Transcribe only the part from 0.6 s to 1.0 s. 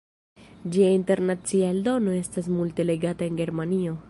Ĝia